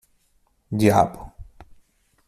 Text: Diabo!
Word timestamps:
Diabo! 0.79 1.21